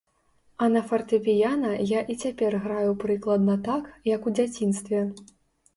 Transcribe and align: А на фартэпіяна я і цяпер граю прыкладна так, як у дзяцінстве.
А 0.63 0.69
на 0.75 0.81
фартэпіяна 0.91 1.73
я 1.91 2.01
і 2.15 2.15
цяпер 2.23 2.59
граю 2.65 2.91
прыкладна 3.05 3.61
так, 3.71 3.83
як 4.15 4.21
у 4.29 4.37
дзяцінстве. 4.41 5.07